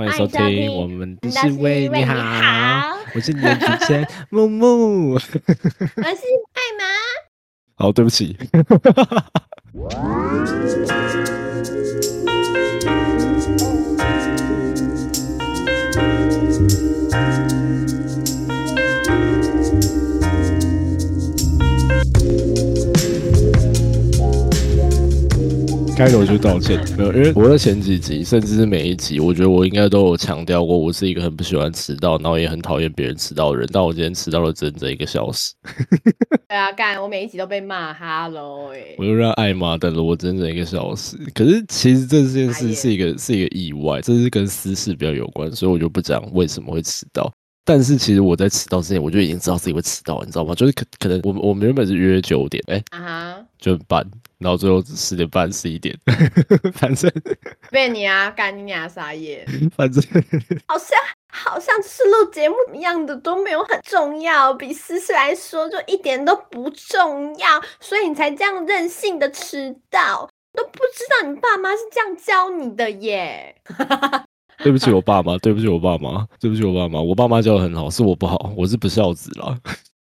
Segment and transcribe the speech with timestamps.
[0.00, 2.16] 欢迎收听我们的是为你好，
[3.14, 6.84] 我是你的主持人木木，我是艾玛。
[7.76, 8.34] 好，对不起。
[26.00, 33.68] 开头就道歉，没有，因为 我的前几集，甚至是每一集，我觉得我应该都有强调过，我是一个很不喜欢迟到，然后也很讨厌别人迟到的人。
[33.70, 35.52] 但我今天迟到了整整一个小时。
[36.48, 41.18] 对啊，干，我每一集都被骂，Hello，哎，我又让艾玛等了我整整一个小时。
[41.34, 47.30] 可是其实这件事是一个是一个意外，这是跟私事比较有关，所以我就不讲为什么会迟到。
[47.62, 50.54] 但是其实我在迟到之前，我就已经知道自己会迟到，你知道吗？
[50.54, 54.02] 就是可可能我们我们原本是约九点，哎，啊哈，九点半。
[54.40, 55.96] 然后最后十点半十一点，
[56.74, 57.10] 反正
[57.70, 60.02] 被你啊，干你啊，撒野，反正
[60.66, 60.98] 好像
[61.30, 67.46] 好像是录节目一样的都没有很重要，比私事来说就一点都不重要，
[67.80, 73.54] 所以你才这样任性的迟到，都不知道你爸妈是这样教你的耶。
[74.62, 79.56] 对不起我爸妈，对不起我爸妈，对不起我爸妈，我爸妈教的很好，是我不好，我是不孝子了。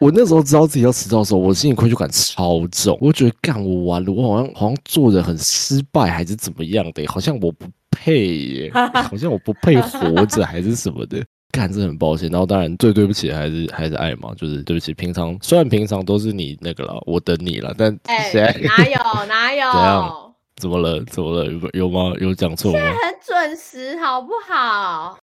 [0.02, 2.98] 我那时候知道自己要迟到的时候，我心里愧疚感超重。
[3.00, 7.06] 我觉得干我完了，我好像好像做的很失败，还是怎么样的？
[7.06, 8.72] 好像我不配耶，
[9.08, 11.24] 好像我不配活着，还是什么的？
[11.52, 12.28] 干，这很抱歉。
[12.30, 14.92] 然后当然最对不起的还是还是爱嘛，就是对不起。
[14.92, 17.96] 平常虽然平常都是你那个了，我等你了，但
[18.32, 19.70] 谁哪有哪有？
[19.72, 20.34] 怎样？
[20.56, 21.00] 怎么了？
[21.04, 21.52] 怎么了？
[21.52, 22.12] 有有吗？
[22.20, 22.80] 有讲错吗？
[22.80, 25.16] 很准时，好不好？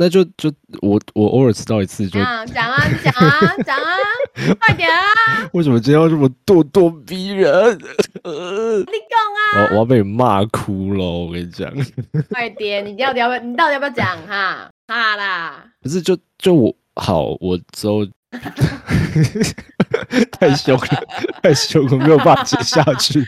[0.00, 2.82] 那就就我我偶尔迟到一次就讲啊讲啊
[3.62, 3.84] 讲啊，
[4.58, 4.96] 快点啊！
[5.52, 7.76] 为什么今天要这么咄咄逼人？
[7.76, 7.84] 你
[9.10, 9.68] 讲啊！
[9.68, 11.70] 我我要被你骂哭了，我跟你讲。
[12.32, 13.38] 快点，你到底要不要？
[13.40, 14.70] 你到底要不要讲哈？
[14.88, 15.62] 哈啦！
[15.82, 18.06] 不是，就就我好，我之后
[20.32, 20.86] 太凶了，
[21.42, 23.22] 太凶了，没有办法接下去。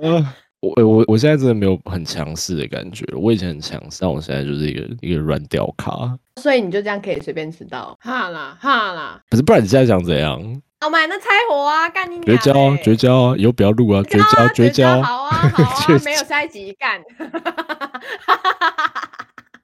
[0.00, 0.34] 呃。
[0.76, 6.16] 我我我现在真的没有很强势的感觉，我以前很强势，但我现在就是一个一个软屌卡。
[6.40, 7.96] 所以你就这样可以随便迟到？
[8.00, 9.20] 哈啦哈啦！
[9.30, 10.40] 不是，不然你现在想怎样？
[10.84, 15.00] 我买那拆火啊，干你绝交啊，绝交啊，以后不要录啊，绝交绝交。
[15.02, 17.00] 好啊好 啊，没有下一集干。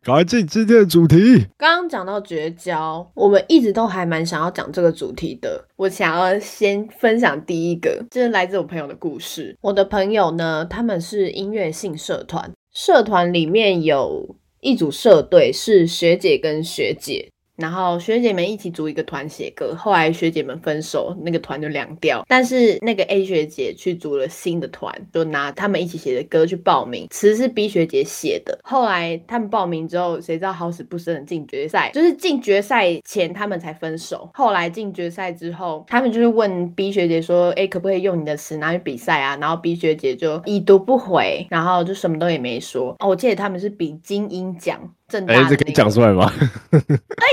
[0.03, 1.47] 赶快进今天的主题。
[1.59, 5.63] 刚刚讲到绝交，我们一直都还蛮想要讲这个主题的。
[5.77, 9.55] 我想要先分享第一个，这是来自我朋友的故事。
[9.61, 17.29] 我的朋友呢，他们是音乐性社团，社团里面有一组社队是学姐跟学姐。
[17.61, 22.25] 然后学姐们一起组一个团写歌，后来学姐们分手，那个团就凉掉。
[22.27, 28.59] 但是那个 A 学姐去组了新的团，就拿他们一起写的歌去报名，词是 B 学姐写的。
[28.65, 34.31] 后来他们报名之后，谁知道好死不死的进决赛，就是进决赛前他们才分手。
[34.35, 42.97] 后来进决赛之后，他们就是问 B 学姐说：“哎，可不可以用你的词拿去比赛啊？”然后 B 学姐就已读不回，然后就什么都也没说。
[43.01, 44.81] 哦，我记得他们是比金鹰奖。
[45.27, 46.31] 哎，这可以讲出来吗？
[46.71, 46.79] 可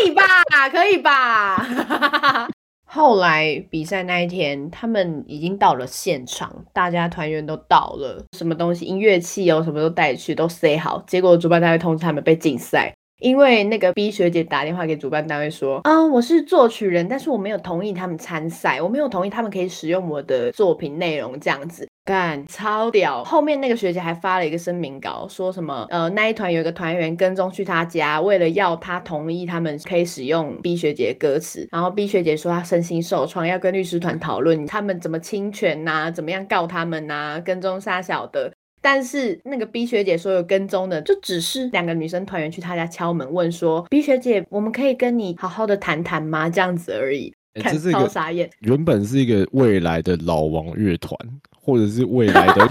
[0.05, 0.23] 以吧，
[0.71, 2.47] 可以吧。
[2.89, 11.03] 后来比赛那一天，他们已经到了现场，大家团员都到了，什么东西音乐器哦，什么都带去，都塞好。
[11.05, 12.93] 结果主办单位通知他们被禁赛。
[13.19, 23.22] 因为那个 B 学姐打电话给主办单位说，啊，我是作曲人，但是我没有同意他们参赛，我没有同意他们可以使用我的作品内容这样子，干超屌。
[23.25, 38.53] 后面那个学姐还发了一个声明稿，说什么，呃，那一团有一个团员跟踪去他家，为了要他同意他们可以使用 B 学姐的歌词，然后 B 学姐说她身心受创，要跟律师团讨论他们怎么侵权呐，怎么样告他们呐，跟踪杀小的。
[38.79, 47.34] 但是那个 B 学姐说有跟踪的，就只是两个女生团员去她家敲门问说：“B 学姐，我们可以跟你好好的谈谈吗？”这样子而已。
[47.63, 48.50] 这是一个傻眼。
[48.59, 51.18] 原本是一个未来的老王乐团，
[51.59, 52.69] 或者是未来的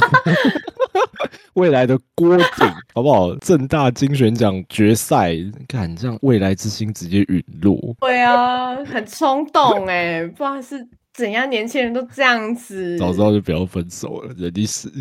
[1.55, 2.47] 未来的郭顶，
[2.95, 3.35] 好不好？
[3.37, 5.35] 正大金选奖决赛，
[5.69, 7.95] 看这样未来之星直接陨落。
[8.01, 10.87] 对啊，很冲动哎，不知道是。
[11.15, 11.49] 怎样？
[11.49, 14.93] 年轻人都这样子，早知道就不要分手了，人力死，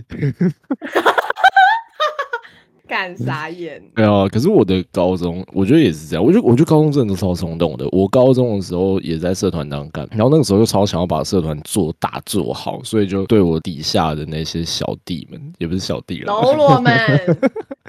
[2.87, 3.81] 干傻眼。
[3.95, 6.23] 对啊，可是我的高中，我觉得也是这样。
[6.23, 7.87] 我觉得，我觉得高中真的都超冲动的。
[7.91, 16.93] 我高中的时候也在社团当干，然后那个时候就超想要把社团做大做好，所以就对我底下的那些小弟们，也不是小弟了，喽啰们，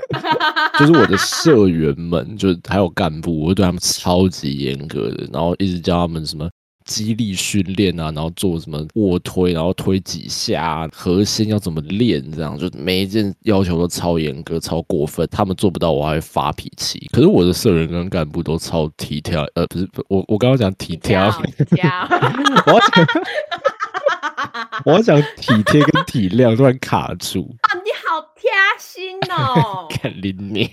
[0.78, 6.48] 就是我的社员们，就还有干部，我对他们超级严格的，然后一直教他们什么。
[6.86, 15.28] 肌力训练啊，然后做什么卧推，然后推几下，核心要怎么练，这样就每一件要求都超严格、超过分。
[15.30, 17.08] 他们做不到，我还会发脾气。
[17.12, 23.06] 可是我的社员跟干部都超体贴，呃，不是，我我刚刚讲体贴， 我要讲，
[24.86, 27.54] 我要讲体贴跟体谅，突然卡住。
[27.62, 28.48] 啊，你好贴
[28.78, 29.88] 心哦！
[29.90, 30.70] 看你你。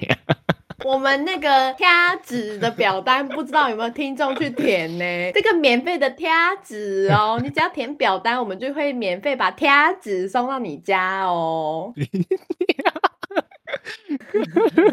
[0.84, 1.88] 我们那个贴
[2.24, 5.04] 纸的表单，不知道有没有听众去填呢？
[5.34, 6.30] 这个免费的贴
[6.64, 9.70] 纸哦，你只要填表单，我们就会免费把贴
[10.02, 11.94] 纸送到你家哦。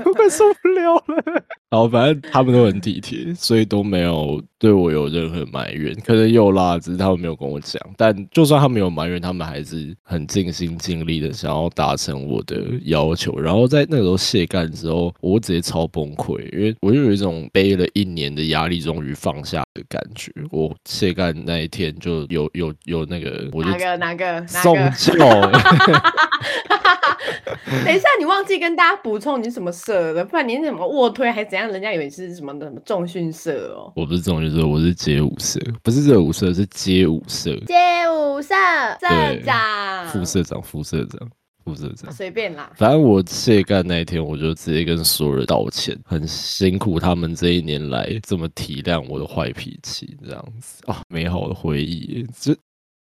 [0.04, 1.42] 我快受不了了。
[1.72, 5.94] 好，反正他们都很体贴，所以都没有对我有任何埋怨。
[6.04, 7.80] 可能有啦，只是他们没有跟我讲。
[7.96, 13.38] 但就算他们有埋怨，他们还是很尽心尽力的想要达成我的要求。
[13.38, 20.32] 然后在那个时候卸干的时候，我直接超崩溃，因为我就有一种背了一年的压力终于放下的感觉。
[20.50, 25.14] 我卸干那一天就有有有那个，我就哪个哪个送教。
[27.84, 31.59] 等一下，你忘记跟大家补充你是什么社的，不然你是什么卧推还是怎样？
[31.68, 33.92] 人家以为是什么什么重训社哦。
[33.96, 37.54] 我不是重训社，我是街舞社，不是热舞社，是街舞社。
[37.66, 37.74] 街
[38.10, 38.54] 舞社
[39.00, 41.30] 社长、副社长、副社长、
[41.64, 42.72] 副社长，随便啦。
[42.76, 52.54] 反正我卸干那一天，我就直接跟所有人道歉，很辛苦他们这一年来这么体谅我的坏脾气，这样子啊，美好的回忆就。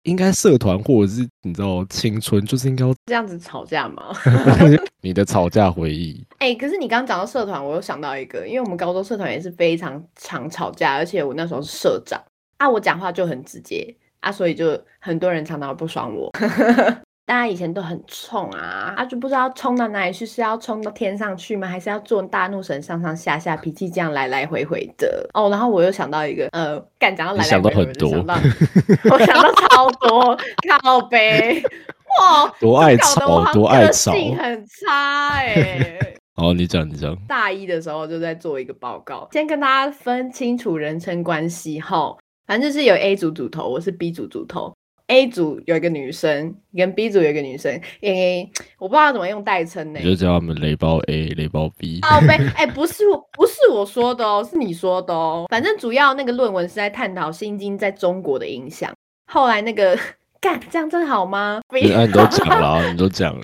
[0.09, 4.15] 应该社团或者是你知道青春就是应该这样子吵架吗？
[5.03, 6.25] 你的吵架回忆？
[6.39, 12.21] 哎，可是你刚刚讲到社团，我又想到一个，因为我们高中社团也是非常常吵架，而且我那时候是社长
[12.57, 16.33] 啊，我讲话就很直接啊，所以就很多人常常不爽我。
[17.29, 21.69] 大家以前都很冲啊，啊就不知道冲到哪里去，是要冲到天上去吗？
[21.69, 25.29] 还是要做大怒神上上下下，脾气这样来来回回的？
[25.35, 28.35] 哦，然后我又想到一个，呃，干讲到来来回回的，想到
[29.11, 30.39] 我想到超多
[30.83, 31.63] 靠背，
[32.19, 35.99] 哇，多爱吵，多爱吵，很差哎。
[36.37, 37.15] 哦，你讲你讲。
[37.27, 42.17] 大一的时候就在做一个报告，先跟大家分清楚人称关系哈，
[42.47, 44.73] 反正就是有 A 组组头，我是 B 组组头。
[45.09, 49.99] A 组有一个女生，跟 B 组有一个女生，诶，我不知道怎么用代称呢。
[50.03, 52.01] 你就叫他们雷包 A，雷包 B。
[52.01, 55.47] 宝贝，哎，不是我，不是我说的哦，是你说的哦。
[55.51, 58.93] 反正主要那个论文是在探讨《心经》在中国的影响。
[59.27, 59.99] 后来那个
[60.41, 61.61] 干，这样真好吗？
[61.73, 63.43] 你都讲了，你都讲了。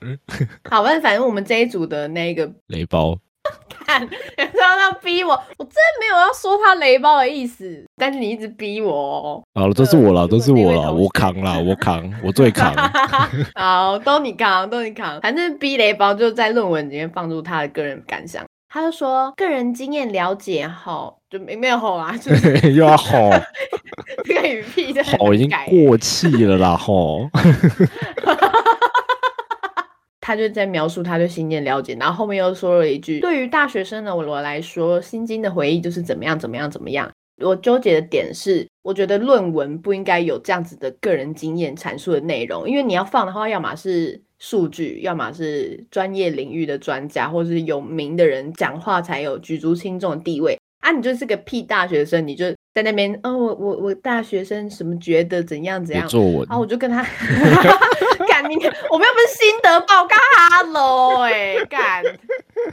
[0.69, 3.19] 好吧，反正我们这一组的那个雷包。
[3.87, 9.43] 看，有时候要逼我，我真没有要说他雷包的意思，但是你一直逼我。
[9.55, 12.75] 好了，都是我了，都是我了，我扛了，我扛，我最扛。
[13.55, 15.21] 好，都你扛，都你扛。
[15.21, 22.15] 反正逼雷包就在论文里面放入他的个人感想，他就说个人经验了解吼，就没没有吼啊，
[22.65, 23.31] 又要吼，
[24.25, 27.29] 这个语气好已经过气了啦，吼。
[30.27, 37.11] 他就在描述他对《新经》了解，然后后面又说了一句：“对于大学生的我来说，《心经》的回忆就是怎么样怎么样怎么样。”
[37.45, 50.91] 我纠结的点是，我觉得论文不应该有这样子的个人经验阐述的内容，因为你要放的话，要么是数据，要么是专业领域的专家或是有名的人讲话才有举足轻重的地位啊！
[50.91, 56.09] 你就是个屁大学生，你就在那边，哦，我我我大学生什么觉得怎样怎样，
[56.49, 57.05] 然后我就跟他。
[59.81, 60.15] 报告
[60.51, 62.03] ，Hello，哎， 干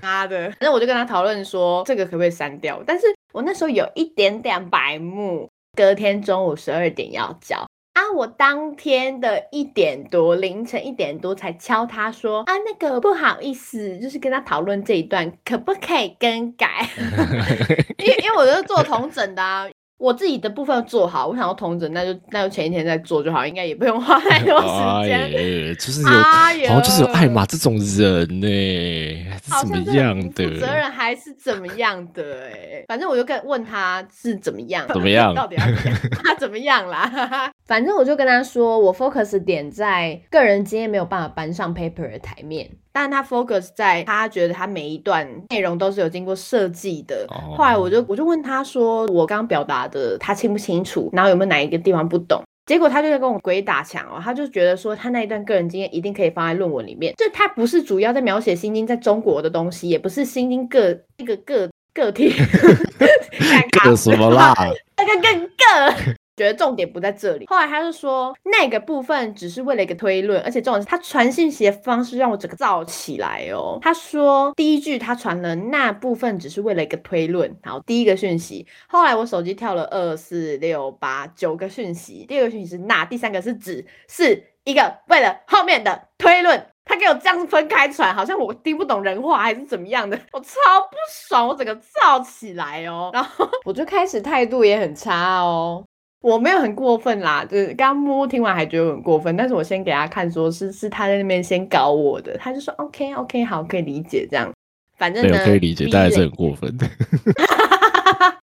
[0.01, 0.50] 妈的！
[0.51, 2.81] 反正我就跟他讨论说，这个可不可以删掉？
[2.86, 7.58] 但是我那时候有一点点白目，隔天中午十二点要交
[7.93, 16.88] 啊，我当天的一点多，凌晨一点多才敲他说啊，那个不好意思，就是跟他讨论这一段可不可以更改？
[17.98, 19.67] 因为因为我是做同整的啊。
[20.01, 25.29] 我自己的部分做好，我想要同整，那就那就前一天再做就好，应该也不用花太多时间。
[25.77, 29.25] 就是有，好像就是有艾玛这种人呢，
[29.62, 30.60] 怎么样的？
[30.60, 32.24] 责任还是怎么样的？
[32.51, 35.36] 哎，反正我就跟问他是怎么样，怎么样？
[35.36, 35.63] 到底要
[36.24, 37.51] 他怎么样啦？
[37.67, 42.70] 反正我就跟他说，我 focus 点在个人经验没有办法搬上 paper 的台面。
[42.93, 47.25] 但他 focus 在他觉得他每一段内容都是有经过设计的。
[47.55, 51.10] 后来我就我就问他说，我刚刚表达的他清不清楚？
[51.13, 52.41] 然后有没有哪一个地方不懂？
[52.65, 57.13] 结果他就在跟我鬼打墙哦，他就觉得说他那一段个人经验一定可以放在论文里面。
[57.17, 62.31] 就他不是主要在描写心经在中国的东西，也不是心经个一个个个体。
[63.83, 64.53] 个什么啦？
[64.95, 66.15] 那个更个。
[66.41, 67.45] 觉得重点不在这里。
[67.48, 73.77] 后来他就说那个部分只是为了一个推论，而且重点是他传信息的方式让我整个燥起来哦。
[73.81, 78.65] 他说第一句他传了那部分只是为了一个推论，好，第一个讯息。
[78.88, 86.65] 后来我手机跳了二四六八九个讯息，第二个讯息是那，第三个是只是一个为了后面的推论。
[86.83, 90.50] 他给我这样子分开传，好像我听不懂人话还是怎么样的，我超
[90.89, 95.86] 不爽，我整个燥起来哦，然后 我就开始态度也很差哦，
[96.22, 104.51] 我没有很过分啦，就是刚刚摸听完还觉得很过分，但是我先给他看，说是是他在那边先搞我的，他就说 OK OK 好可以理解这样，
[104.98, 106.88] 反正呢可以理解，但还是很过分的。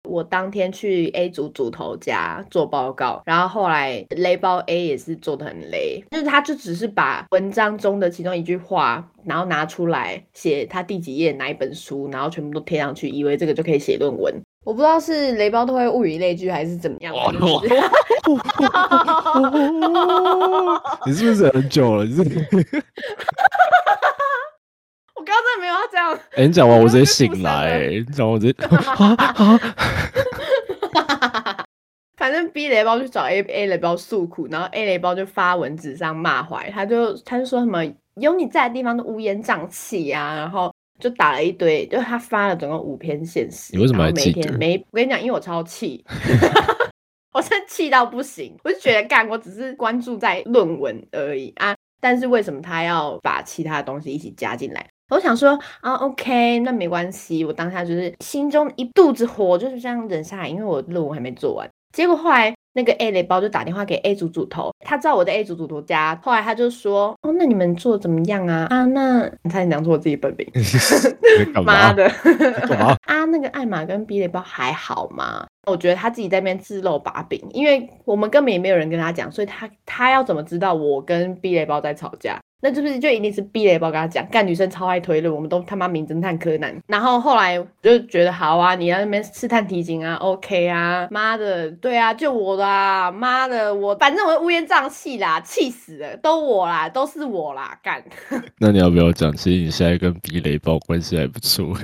[0.07, 14.35] 我当天去 A 组组头家做报告，然后后来雷包 A 也是做的很雷，就是他就只是把文章中的其中一句话，然后拿出来写他第几页哪一本书，然后全部都贴上去，以为这个就可以写论文。
[14.65, 17.13] 我不知道是雷包都会物以类聚还是怎么样。
[21.07, 22.05] 你是不是很久了？
[22.05, 22.23] 你是？
[25.15, 26.17] 我刚刚真的没有要这样。
[26.37, 27.89] 哎，你讲完我直接醒来。
[27.91, 28.57] 你讲完我直接。
[32.17, 43.77] 反正 B 雷包去找 A A 雷包诉苦，然后 A 雷包就发文纸上骂怀，他就他就说什么有你在的地方都乌烟瘴气呀，然后就打了一堆，就他发了总共五篇现实。
[43.77, 46.05] 你为什么还每天每我跟你讲，因为我超气，
[47.35, 54.89] 我真气到不行，我就觉得干，我只是关注在论文而已啊，但是为什么他要把其他的东西一起加进来？
[55.11, 57.45] 我想说啊，OK，那没关系。
[57.45, 61.69] 我当下就是心中一肚子火，就是这样忍下来，因为我论文还没做完。
[61.93, 66.19] 结果后来那个 A 雷包就打电话给 A 组组头，他知道我在 A 组组头家。
[66.23, 68.67] 后来他就说：“哦，那你们做怎么样啊？
[68.71, 70.47] 啊，那你猜你讲出我自己本名，
[71.65, 72.07] 妈的，
[73.05, 75.47] 啊，那个艾玛跟 B 雷包还好吗？
[75.67, 86.73] 我觉得他自己在那边自露把柄，因为我们根本也没有人跟他讲，所以他他要怎么知道我跟 B 雷包在吵架？”那是不是就一定是 B 雷包跟他讲，干女生超爱推论，我们都他妈名侦探柯南。
[86.87, 98.01] 然后后来就觉得好啊，你在那边试探提醒啊，OK 啊，妈的，对啊，就我啦，妈的，我反正我乌烟瘴气啦，气死了，都我啦，都是我啦，干。
[98.61, 99.35] 那你要不要讲？
[99.37, 101.77] 其实你现在跟 B 雷包关系还不错。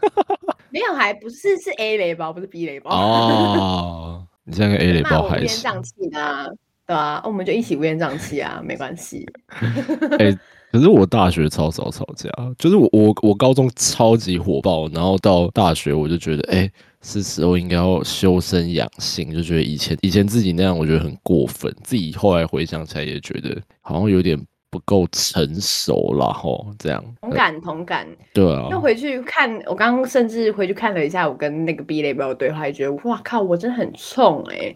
[0.70, 2.90] 没有，还不是是 A 雷包，不是 B 雷包。
[2.90, 6.56] 哦， 你现在跟 A 雷包还是乌烟瘴气的。
[6.86, 9.26] 对啊，我们就一起乌烟瘴气啊，没关系。
[10.18, 10.36] 哎，
[10.70, 21.74] 可是我大学超少吵架，就是我我我高中超级火爆，然后到大学我就觉得，哎，是时候应该要修身养性，就觉得以前以前自己那样，我觉得很过分。
[21.82, 24.38] 自己后来回想起来，也觉得好像有点
[24.68, 26.66] 不够成熟了吼。
[26.78, 28.68] 这样同感同感，对啊。
[28.70, 34.74] 又回去看，我刚刚甚至回去看了一下我跟那个 B 类表的对话，觉得哇靠，我真的很冲哎。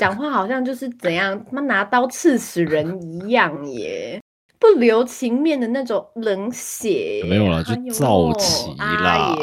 [0.00, 4.18] 讲话好像就是怎样，他妈拿刀刺死人一样耶，
[4.58, 7.22] 不留情面的那种冷血。
[7.28, 9.36] 没有了，就躁起啦，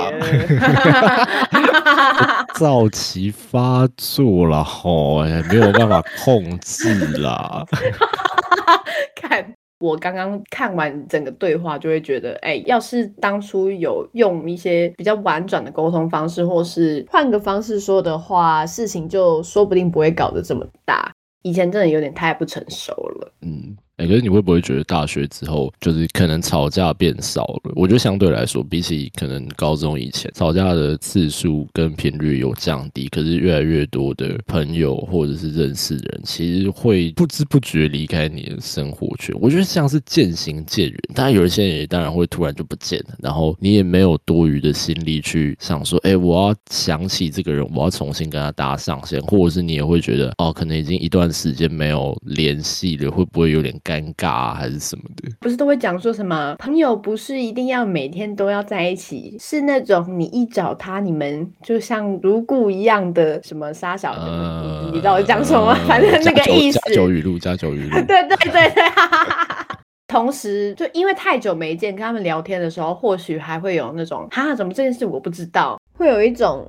[2.55, 7.63] 躁起发作了吼，没有办法控制啦。
[9.15, 9.56] 看。
[9.79, 21.11] 我刚刚看完整个对话，就会觉得，哎，要是当初有用一些比较婉转的沟通方式，或是换个方式说的话，事情就说不定不会搞得这么大。
[21.43, 23.33] 以前真的有点太不成熟了。
[23.41, 23.77] 嗯。
[23.97, 27.71] 哎，可是你会不会觉得大学之后就是可能吵架变少了？
[27.75, 33.07] 我觉得相对来说，比起可能高中以前，吵架的次数跟频率有降低。
[33.07, 39.35] 可是越来越多的朋友或者是认识人，其实会不知不觉离开你的生活圈。
[39.41, 40.99] 我觉得像是渐行渐远。
[41.15, 53.75] 当然，有一些人也当然会突然就不见了，然后你也没有多余的心力去想说，哎，我要想起这个人，我要重新跟他搭上线，或者是你也会觉得，哦，可能已经一段时间没有联系了，会不会有点？
[53.87, 55.31] 尴尬啊，还是什么的？
[55.39, 65.73] 不是都会讲说什么朋友不是一定要每天都要在一起，是那种你一找他，你们就像如故一样的什么沙小的，你知道我讲什么？
[65.87, 66.77] 反正那个意思。
[66.79, 67.91] 加九语录，加九语录。
[68.05, 68.83] 对对对对。
[70.07, 76.65] 同时，就因为太久没见，跟他们聊天的时候，或许还会有那种哈，怎么这件事我不知道，会有一种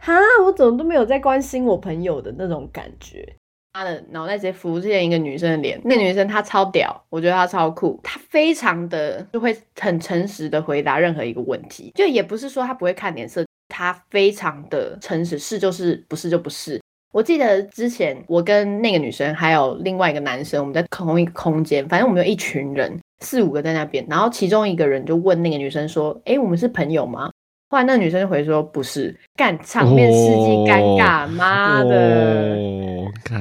[0.00, 3.36] 哈，我怎么都没有在关心我朋友的那种感觉。
[3.76, 16.80] 他的脑袋直接浮现一个女生的脸，那女生她超屌，我觉得她超酷，她非常的就会很诚实的回答任何一个问题，就也不是说她不会看脸色，她非常的诚实，是就是不是就不是。
[17.12, 27.30] 我记得之前我跟那个女生还有另外一个男生，我们在同一个空间，反正我们有一群人四五个在那边，然后其中一个人就问那个女生说：“哎，我们是朋友吗？”
[27.68, 32.55] 后来那个女生就回说：“不是。”干场面世纪尴尬，妈的！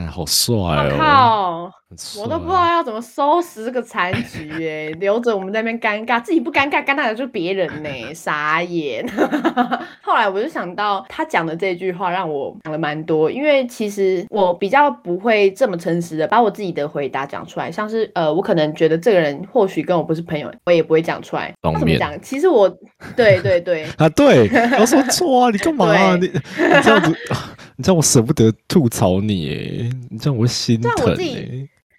[0.07, 0.55] 好帅
[0.89, 1.71] 哦！
[1.71, 1.84] 靠！
[2.19, 9.05] 我都不知道要怎么收拾这个残局哎， 留着我们在那边尴尬，自己不尴尬，尴尬的就是别人呢， 傻眼。
[10.01, 21.53] 后来我就想到他讲的这句话，让我想了蛮多，因为其实我比较不会这么诚实的把我自己的回答讲出来，像是呃，我可能觉得这个人或许跟我不是朋友，我也不会讲出来。
[21.61, 22.19] 他怎么讲？
[22.21, 22.69] 其实我
[23.15, 24.49] 对对对，啊，对，
[24.79, 26.15] 我说错啊，你干嘛、啊？
[26.15, 27.17] 你对你这样子，
[27.77, 30.91] 你这样我舍不得吐槽你耶，你这样我会心疼。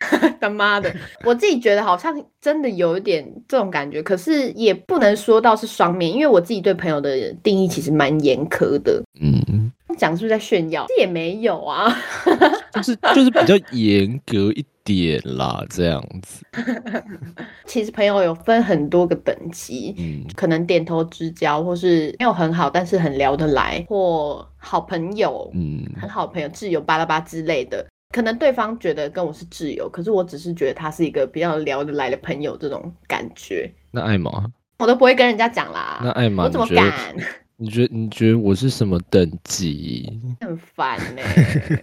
[0.40, 0.92] 他妈的，
[1.24, 9.02] 我自己觉得好像真的有一点这种感觉，可是也不能说到是双面，因为我自己对朋友的定义其实蛮严苛的。
[9.20, 10.84] 嗯，讲是不是在炫耀？
[10.88, 11.96] 这也没有啊。
[12.72, 16.44] 就是就是比较严格一点啦，这样子。
[17.64, 27.86] 其实朋友有分很多个等级，嗯可能点头之交，或是没有很好，但是很聊得来，或好朋友，嗯，很好朋友、挚友、巴拉巴之类的。
[28.10, 34.30] 可能对方觉得跟我是挚友，可是我只是觉得他是一个比较聊得来的朋友，这种感觉，那艾玛，
[34.78, 36.00] 我都不会跟人家讲啦。
[36.02, 37.14] 那艾玛，我怎么敢？
[37.58, 40.20] 你觉得你觉得我是什么等级？
[40.40, 41.22] 很烦呢、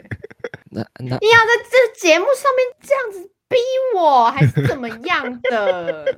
[0.72, 3.58] 那那你要在这节目上面这样子逼
[3.96, 6.06] 我，还是怎么样的？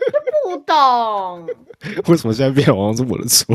[0.00, 1.46] 就不懂。
[2.08, 3.54] 为什么现在变得好像是我的错？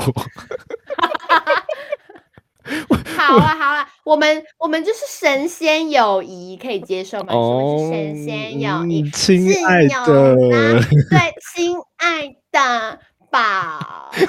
[3.17, 7.35] 好了好了，我们我们就是神仙友谊，可以接受吗？
[7.35, 10.05] 我们是神仙友谊，嗯亲挚爱的，
[11.09, 14.11] 对， 亲爱的宝。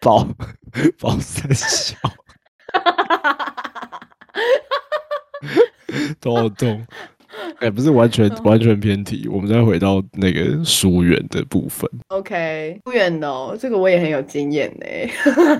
[0.00, 0.26] 宝
[1.00, 1.96] 宝三小，
[6.20, 6.86] 头好痛。
[7.60, 11.88] 哎、不是完全完全偏题，我们再回到那个疏远的部分。
[12.08, 14.86] OK，疏远的哦，这个我也很有经验呢。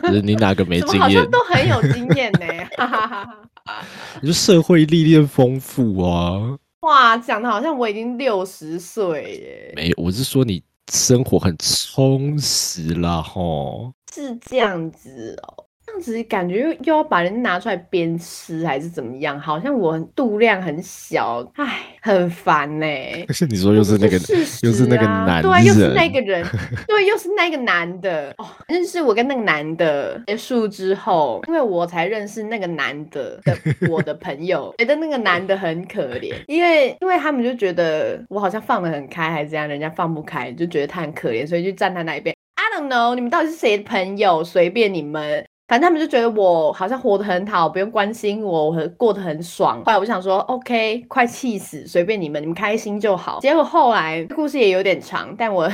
[0.02, 1.31] 就是你哪个没经验好像？
[1.31, 2.47] 都很有经验呢？
[2.76, 3.87] 哈哈哈哈。
[4.21, 6.59] 你说社会历练丰富啊。
[6.81, 10.62] 哇，讲的好像我已经六十岁耶，没有，我是说你
[10.93, 13.93] 生活很充实啦，吼。
[14.12, 15.63] 是这样子哦。
[15.95, 19.39] 这样子感觉又又要把人拿出来鞭尸，还是怎么样？
[19.39, 22.87] 好像我度量很小，唉，很烦呢。
[23.29, 24.17] 可是你说又是那个，
[24.63, 26.45] 又是那个啊男对啊，又是那个人，
[26.89, 28.35] 对，又是那个男的。
[28.39, 33.57] 哦，认识我跟那个男的结束之后，因为我才认识那个男的的
[33.89, 42.35] 我的朋友， 觉得那个男的很可怜，因为因为他们就觉得我好像放得很开，还是这样，人家放不开，就觉得他很可怜，所以就站他那一边。
[42.57, 44.43] I don't know，你们到底是谁的朋友？
[44.43, 45.47] 随便你们。
[45.75, 49.82] 反正他们就觉得我好像活得很好，不用关心我，我很过得很爽。
[49.84, 53.41] 后来我想说，OK，快气死，随便你们，你们开心就好。
[53.41, 55.69] 结果后来故事也有点长，但我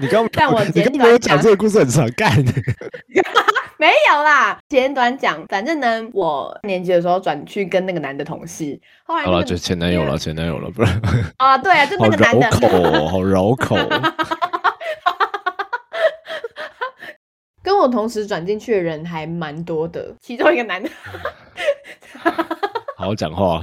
[0.00, 2.44] 你刚但我你刚没有讲讲这个故事很长干，
[3.78, 4.58] 没有啦。
[4.68, 11.00] 简短讲，反正呢，我年级的时候转去跟那个男的同事，后来好了，就前男友了，前男友了，不然
[11.38, 14.12] 啊，对啊，就那个男的，绕口哦，好绕口 哦。
[17.62, 20.88] 跟我同时转进去的人还蛮多的，其中一个男的
[22.96, 23.62] 好好讲话，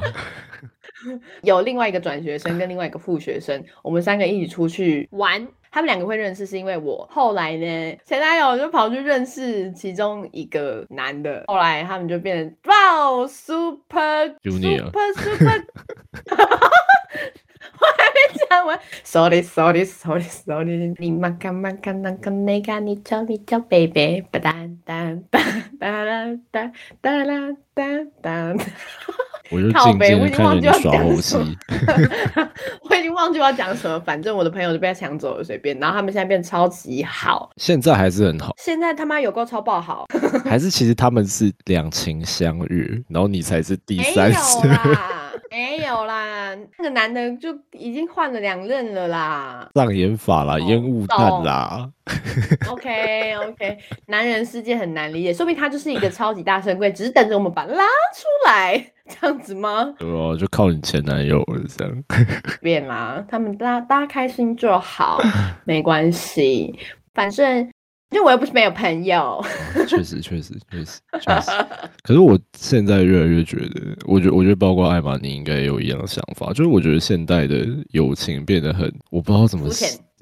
[1.44, 5.48] 有另外一个转学生跟另外一个副学生，我们三个一起出去玩。
[5.70, 15.64] 他们两个会认识，是因为我后来呢，前男友就跑去认识其中一个男的，后来他们就变成哇，super Junior super super，
[17.80, 24.54] 我还没讲完，sorry sorry sorry sorry，你妈干嘛干那个那个你叫你叫 baby，哒哒
[24.86, 25.40] 哒哒
[25.80, 27.34] 哒啦哒哒啦
[27.74, 27.84] 哒
[28.22, 28.56] 哒。
[29.50, 31.38] 我就，静静的我看着你耍猴戏。
[32.90, 33.98] 我已经忘记我要讲什么。
[34.02, 35.80] 反正我的朋友就被他抢走了，随便。
[35.80, 40.06] 然后他们现在变超级好，现在还是很好，现在他妈有够超爆好，
[40.44, 44.40] 还是其实他们是两情相悦，然后你才是第三者。
[45.58, 49.68] 没有啦，那个男的就已经换了两任了啦。
[49.74, 51.90] 障眼法啦，烟雾弹啦，
[52.70, 58.78] OK OK， 男人世界很难理解，说明他就是一个超级大神柜，只是等着我们把他拉出来，
[59.20, 59.96] 这样子吗？
[59.98, 62.04] 对哦，就靠你前男友了这样。
[62.62, 65.20] 变啦，他们大大家开心就好，
[65.66, 66.78] 没关系，
[67.16, 67.68] 反正
[68.12, 69.44] 因为我又不是没有朋友。
[69.88, 71.52] 确实，确实，确实，确实。
[72.04, 79.70] 可是我现在越来越觉得，我觉我觉得包括艾玛，你应该也有一样的想法，就是我觉得现代的友情变得很，我不知道怎么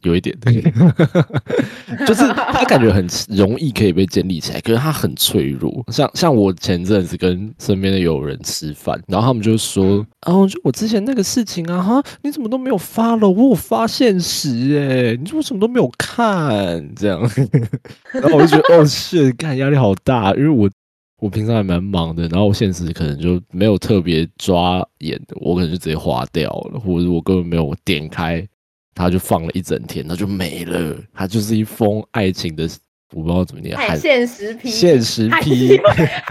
[0.05, 0.37] 有一点，
[2.05, 5.83] 就是他感觉很容易可以被建立起来，可是他很脆弱。
[5.91, 13.27] 像像我前阵子跟身边的友人吃饭，然后他们就说：“哦，就我之前那个事情啊，哈，你怎么都没有发了？
[13.29, 16.87] 我有发现实哎，你为什么都没有看？
[16.95, 17.19] 这样。
[18.13, 20.69] ”然后我就觉得哦，是干压力好大，因为我
[21.19, 28.45] 我平常还蛮忙的，然后我现实可能就没有特别抓眼的，我可能就直接划掉了，或者我根本没有点开。
[28.95, 30.95] 他就放了一整天，他就没了。
[31.13, 32.63] 他就是一封爱情的，
[33.13, 35.77] 我不知道怎么念，现实批，现实批，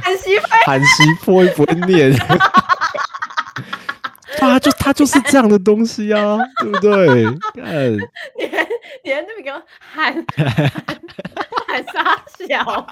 [0.02, 0.86] 韩熙 韩熙
[1.22, 2.10] 不不会念。
[4.36, 7.24] 他就他就是这样的东西啊， 对不对？
[7.62, 7.96] 嗯，
[8.36, 8.44] 你
[9.04, 10.12] 你那边给我喊
[11.68, 12.86] 喊傻笑。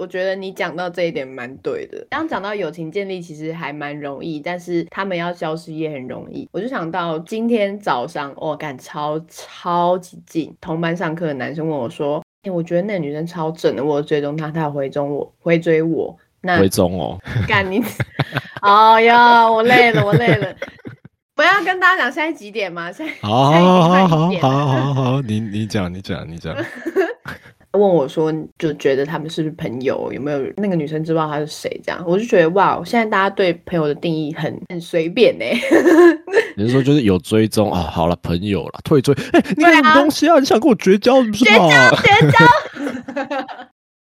[0.00, 2.06] 我觉得你讲到这一点蛮对的。
[2.08, 6.48] 刚讲到友情建立其实还蛮容易，但是他们要消失也很容易。
[6.52, 17.82] 我就想到今天早上，我感超超级近，同班上课的男生问我说：“哎，我觉得那个女生超正的，我追踪她，她回踪我，回追我。”那回踪哦， 干你！
[18.62, 20.48] 哎呀，我累了，我累了。
[21.36, 22.90] 我要跟大家讲现在几点吗？
[22.90, 26.56] 现在好好好好好好好，你你讲你讲你讲。
[27.72, 30.12] 问我说，就觉得他们是不是朋友？
[30.12, 31.80] 有没有那个女生知道他是谁？
[31.84, 35.44] 这样我就觉得哇，现在大家对朋友的定义很很随便呢。
[36.56, 37.82] 你是说就是有追踪啊？
[37.82, 39.14] 好了，朋友了，退追。
[39.32, 40.38] 哎，你什么东西啊？
[40.38, 41.44] 你想跟我绝交是不是？
[41.44, 41.68] 绝交，
[42.02, 42.38] 绝交。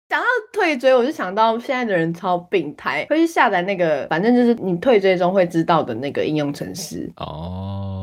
[0.10, 7.12] 讲到退追，我就想到现在的人超病态，会去下载那个，反正就是你退追中会知道的那个应用程式。
[7.18, 7.97] 哦。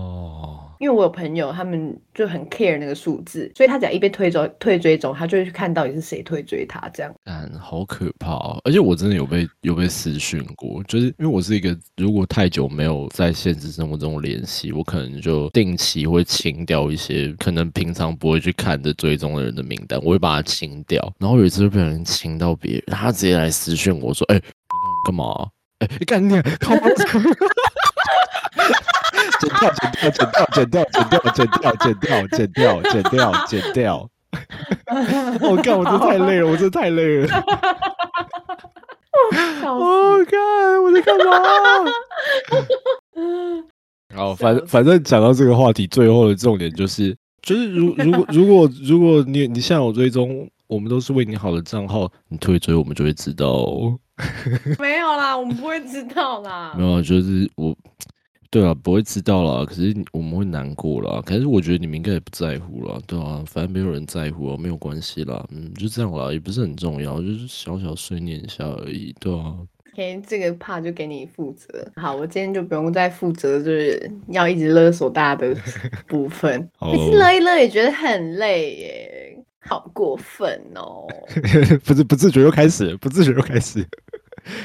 [0.78, 7.14] 因为我有朋友，他们就很 care 那个数字，所以他只要一被推走、退追踪，他就会去看到底是谁退追他这样。
[7.24, 8.60] 嗯，好可怕哦！
[8.64, 21.12] 而且我真的有被有被私讯过，就是因为我是一个如果太久没有在现实生活中联系，我可能就定期会清掉一些可能平常不会去看的追踪的人的名单，我会把它清掉。
[21.18, 24.40] 然后有一次就不小心清到别人，他直接来私讯我说：“哎，
[25.04, 25.48] 干嘛？
[25.80, 26.74] 哎，你干你靠！”
[29.70, 34.10] 剪掉，剪掉，剪掉，剪掉，剪掉，剪掉，剪掉，剪掉，剪掉。
[35.40, 35.78] 我靠！
[35.78, 37.28] 我真太累了，我真太累了。
[39.62, 40.82] 我靠！
[40.82, 41.30] 我在干嘛？
[44.14, 53.66] 好，反正反正讲到这个话题，最后的重点就是，就是如如果 如果如果你你像我追踪，我们都是为你好的账号，你退追，我们就会知道。
[54.78, 56.74] 没有啦，我们不会知道啦。
[56.76, 57.76] 没有，就是我。
[58.54, 61.20] 对啊，不会知道啦，可是我们会难过啦。
[61.26, 69.56] 可是我觉得你们应该也不在乎啦，对啊，反正没有人在乎啊，没有关系啦，嗯，就这样啦，也不是很重要，就是小小碎念一下而已，对啊。
[69.92, 71.84] OK，这个怕就给你负责。
[71.96, 75.52] 好，我今天就不用再负责，就是要一直勒索大家的
[76.06, 76.70] 部分。
[76.80, 79.38] 每次勒一勒也觉得很累耶，
[79.68, 81.08] 好过分哦。
[81.84, 83.84] 不是不自觉又开始，不自觉又开始，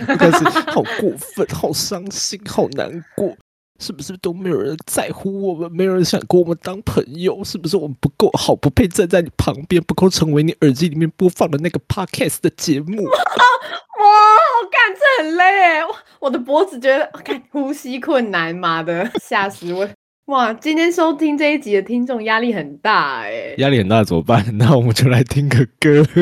[0.06, 3.36] 开始 好过分，好伤心，好难过。
[3.80, 5.72] 是不是都没有人在乎我们？
[5.72, 7.44] 没有人想跟我们当朋友？
[7.44, 13.04] 是不是我们不够好，不配站在你旁边，不够成为你耳机里面播放的那个 podcast 的节目？
[13.06, 15.90] 哇，好干，这很累哇，
[16.20, 19.88] 我的脖子觉得，看呼吸困难，妈的，吓死我！
[20.26, 24.46] 哇，今天收听这一集的听众压力很大哎，压力很大怎么办？
[24.58, 26.06] 那我们就来听个歌。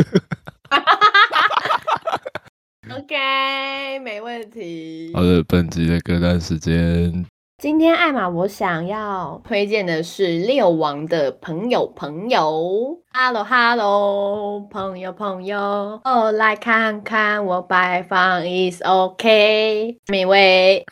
[2.89, 5.12] OK，没问题。
[5.13, 7.26] 好的，本集的歌单时间。
[7.60, 13.00] 今天艾玛，我想要推荐的是六王的朋友朋友。
[13.12, 19.98] Hello Hello，朋友朋友，哦，来看看我摆放，is OK。
[20.08, 20.86] 美味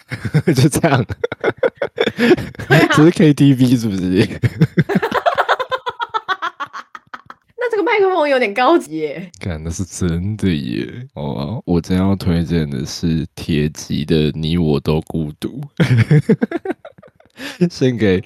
[0.48, 1.06] 就这样，
[2.18, 4.28] 这是 KTV 是不是？
[7.98, 11.08] 这个麦克风有点高级耶，干那是真的耶！
[11.14, 15.62] 哦，我真要推荐的是铁骑的《你我都孤独》，
[17.72, 18.22] 献给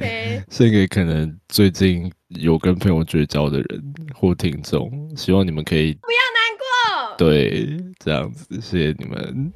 [0.50, 7.16] 献给可能最近有跟朋友绝交的人或听众，希望你们可以不要难过。
[7.18, 9.54] 对，这样子，谢谢你们。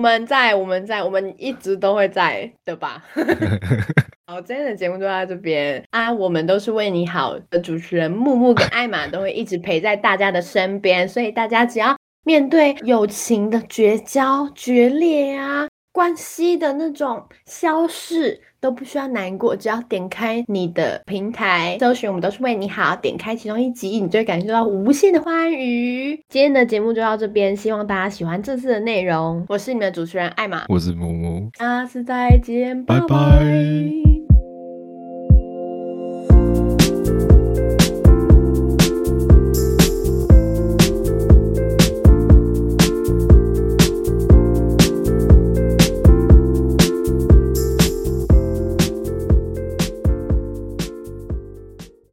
[0.00, 3.04] 我们在，我们在，我们一直都会在的吧。
[4.26, 6.10] 好，今天的节目就到这边啊！
[6.10, 15.68] 我们都是为你好的主持人木木跟艾玛都会一直陪在大家的身边，所以大家只要面对友情的绝交、决裂啊。
[15.92, 22.94] 关系的那种消逝都不需要难过，只要点开你的平台搜寻，我们都是为你好。
[22.96, 26.14] 点开其中一集，你就会感受到无限的欢愉。
[26.28, 29.44] 今天的节目就到这边，希望大家喜欢这次的内容。
[29.48, 34.09] 我是你们的主持人艾玛，我是木木，下次再见，拜拜。